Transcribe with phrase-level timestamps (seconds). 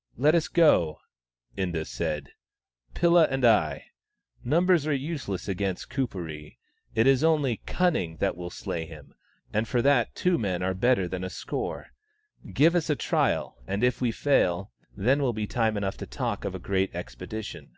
[0.26, 1.00] "Let us go,"
[1.54, 2.30] Inda said
[2.94, 3.88] —"Pilla and I.
[4.42, 6.56] Numbers are useless against Kuperee;
[6.94, 9.12] it is only cunning that will slay him,
[9.52, 11.88] and for that two men are better than a score.
[12.54, 16.46] Give us a trial, and if we fail, then will be time enough to talk
[16.46, 17.76] of a great expedition."